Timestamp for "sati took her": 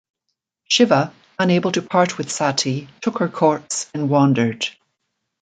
2.31-3.29